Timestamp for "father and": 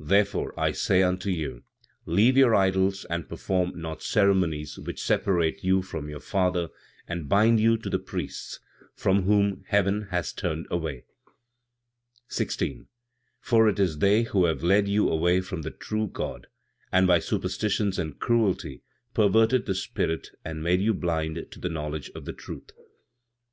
6.18-7.28